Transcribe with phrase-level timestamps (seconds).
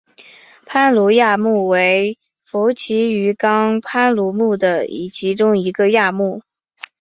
[0.65, 6.41] 攀鲈亚目为辐鳍鱼纲攀鲈目的其中一个亚目。